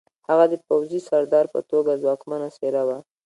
[0.29, 2.97] هغه د پوځي سردار په توګه ځواکمنه څېره وه